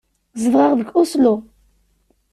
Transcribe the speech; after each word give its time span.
Zedɣeɣ 0.41 0.71
deg 0.79 0.89
Oslo. 1.01 1.33